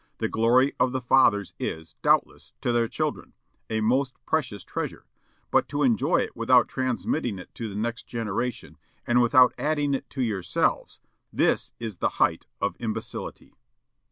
The 0.17 0.27
glory 0.27 0.73
of 0.79 0.93
the 0.93 0.99
fathers 1.01 1.53
is, 1.59 1.93
doubtless, 2.01 2.53
to 2.61 2.71
their 2.71 2.87
children, 2.87 3.33
a 3.69 3.81
most 3.81 4.15
precious 4.25 4.63
treasure; 4.63 5.05
but 5.51 5.69
to 5.69 5.83
enjoy 5.83 6.21
it 6.21 6.35
without 6.35 6.67
transmitting 6.67 7.37
it 7.37 7.53
to 7.53 7.69
the 7.69 7.75
next 7.75 8.07
generation, 8.07 8.79
and 9.05 9.21
without 9.21 9.53
adding 9.59 9.91
to 9.91 10.19
it 10.21 10.25
yourselves, 10.25 11.01
this 11.31 11.73
is 11.79 11.97
the 11.97 12.17
height 12.17 12.47
of 12.59 12.75
imbecility." 12.79 13.53